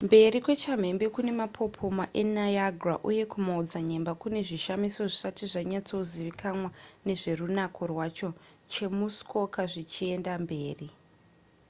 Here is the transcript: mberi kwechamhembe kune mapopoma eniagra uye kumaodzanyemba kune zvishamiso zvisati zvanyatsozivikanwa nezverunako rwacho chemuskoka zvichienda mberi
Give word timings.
mberi 0.07 0.37
kwechamhembe 0.45 1.05
kune 1.15 1.31
mapopoma 1.39 2.05
eniagra 2.21 2.95
uye 3.09 3.23
kumaodzanyemba 3.31 4.11
kune 4.21 4.39
zvishamiso 4.47 5.01
zvisati 5.11 5.43
zvanyatsozivikanwa 5.53 6.69
nezverunako 7.07 7.81
rwacho 7.91 8.29
chemuskoka 8.71 9.61
zvichienda 9.73 10.33
mberi 10.45 10.87